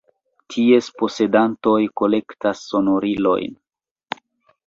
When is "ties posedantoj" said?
0.53-1.75